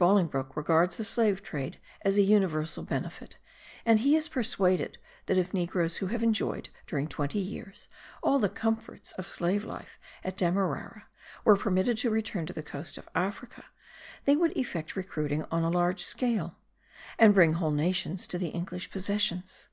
[0.00, 3.38] Bolingbroke regards the slave trade as a universal benefit;
[3.84, 7.86] and he is persuaded that if negroes who have enjoyed, during twenty years,
[8.20, 11.06] all the comforts of slave life at Demerara,
[11.44, 13.64] were permitted to return to the coast of Africa,
[14.24, 16.56] they would effect recruiting on a large scale,
[17.16, 19.68] and bring whole nations to the English possessions.